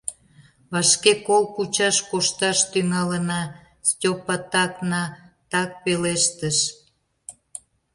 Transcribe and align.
—Вашке 0.71 1.13
кол 1.27 1.43
кучаш 1.55 1.97
кошташ 2.09 2.59
тӱҥалына,— 2.71 3.41
Стёпа 3.89 4.35
Так-на-Так 4.51 5.69
пелештыш. 5.83 6.57